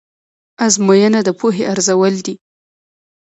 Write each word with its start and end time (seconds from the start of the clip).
ازموینه 0.65 1.19
د 1.27 1.29
پوهې 1.39 1.63
ارزول 1.71 2.13
دي. 2.25 2.35